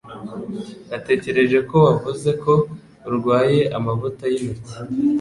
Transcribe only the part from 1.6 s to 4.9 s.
ko wavuze ko urwaye amavuta yintoki.